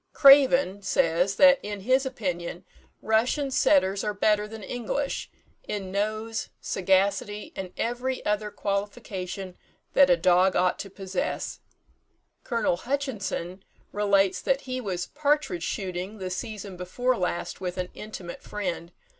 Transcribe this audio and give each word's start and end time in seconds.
"Craven" 0.13 0.81
says, 0.81 1.35
that 1.35 1.59
in 1.61 1.81
his 1.81 2.07
opinion 2.07 2.65
Russian 3.03 3.51
setters 3.51 4.03
are 4.03 4.15
better 4.15 4.47
than 4.47 4.63
English, 4.63 5.29
in 5.67 5.91
nose, 5.91 6.49
sagacity, 6.59 7.53
and 7.55 7.71
every 7.77 8.25
other 8.25 8.49
qualification 8.49 9.55
that 9.93 10.09
a 10.09 10.17
dog 10.17 10.55
ought 10.55 10.79
to 10.79 10.89
possess. 10.89 11.59
Col. 12.43 12.77
Hutchinson 12.77 13.63
relates 13.91 14.41
that 14.41 14.61
he 14.61 14.81
was 14.81 15.05
"partridge 15.05 15.61
shooting 15.61 16.17
the 16.17 16.31
season 16.31 16.77
before 16.77 17.15
last 17.15 17.61
with 17.61 17.77
an 17.77 17.89
intimate 17.93 18.41
friend. 18.41 18.91